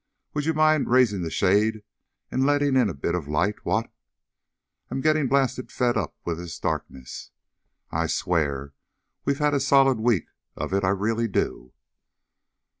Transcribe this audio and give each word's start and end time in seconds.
"Would 0.33 0.45
you 0.47 0.55
mind 0.55 0.89
raising 0.89 1.21
the 1.21 1.29
shade 1.29 1.83
and 2.31 2.43
letting 2.43 2.75
in 2.75 2.89
a 2.89 2.93
bit 2.95 3.13
of 3.13 3.27
light, 3.27 3.63
what? 3.63 3.93
I'm 4.89 4.99
getting 4.99 5.27
blasted 5.27 5.71
fed 5.71 5.95
up 5.95 6.15
with 6.25 6.39
this 6.39 6.57
darkness. 6.57 7.29
I 7.91 8.07
swear 8.07 8.73
we've 9.25 9.37
had 9.37 9.53
a 9.53 9.59
solid 9.59 9.99
week 9.99 10.29
of 10.55 10.73
it. 10.73 10.83
I 10.83 10.89
really 10.89 11.27
do." 11.27 11.73